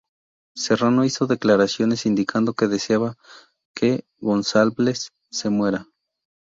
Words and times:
Serrano 0.55 1.05
hizo 1.05 1.27
declaraciones 1.27 2.07
indicando 2.07 2.55
que 2.55 2.65
deseaba 2.65 3.17
que 3.75 4.03
Gonsalves 4.19 5.11
se 5.29 5.51
muera. 5.51 5.85